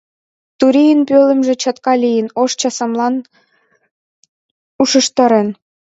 Турийын 0.59 1.01
пӧлемже 1.07 1.53
чатка 1.61 1.93
лийын, 2.03 2.27
ош 2.41 2.51
часамлам 2.61 3.15
ушештарен. 4.81 5.47